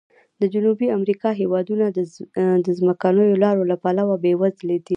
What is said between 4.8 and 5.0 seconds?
دي.